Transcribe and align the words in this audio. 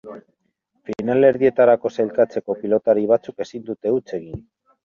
Finalerdietarako 0.89 1.91
sailkatzeko 1.97 2.57
pilotari 2.63 3.07
batzuk 3.15 3.47
ezin 3.47 3.69
dute 3.71 3.93
huts 3.99 4.09
egin. 4.23 4.43